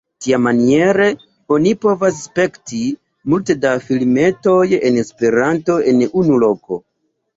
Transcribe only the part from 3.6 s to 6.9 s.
da filmetoj en Esperanto en unu loko.